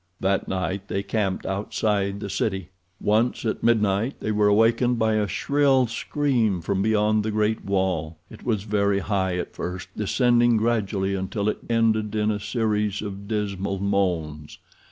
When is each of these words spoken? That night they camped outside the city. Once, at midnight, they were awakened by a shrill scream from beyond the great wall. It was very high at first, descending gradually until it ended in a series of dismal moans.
That 0.19 0.47
night 0.47 0.87
they 0.87 1.03
camped 1.03 1.45
outside 1.45 2.19
the 2.21 2.29
city. 2.31 2.69
Once, 2.99 3.45
at 3.45 3.61
midnight, 3.61 4.15
they 4.19 4.31
were 4.31 4.47
awakened 4.47 4.97
by 4.97 5.13
a 5.13 5.27
shrill 5.27 5.85
scream 5.85 6.59
from 6.61 6.81
beyond 6.81 7.21
the 7.21 7.29
great 7.29 7.63
wall. 7.63 8.17
It 8.27 8.41
was 8.43 8.63
very 8.63 8.97
high 8.97 9.37
at 9.37 9.53
first, 9.53 9.89
descending 9.95 10.57
gradually 10.57 11.13
until 11.13 11.47
it 11.49 11.59
ended 11.69 12.15
in 12.15 12.31
a 12.31 12.39
series 12.39 13.03
of 13.03 13.27
dismal 13.27 13.77
moans. 13.77 14.57